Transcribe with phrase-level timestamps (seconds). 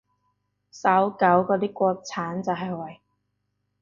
[0.71, 3.01] 搜狗嗰啲國產就係為